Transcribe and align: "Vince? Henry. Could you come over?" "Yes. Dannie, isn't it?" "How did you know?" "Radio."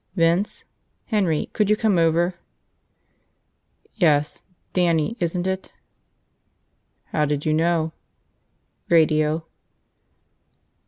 "Vince? 0.15 0.63
Henry. 1.05 1.51
Could 1.53 1.69
you 1.69 1.75
come 1.75 1.99
over?" 1.99 2.33
"Yes. 3.93 4.41
Dannie, 4.73 5.15
isn't 5.19 5.45
it?" 5.45 5.73
"How 7.09 7.25
did 7.25 7.45
you 7.45 7.53
know?" 7.53 7.93
"Radio." 8.89 9.45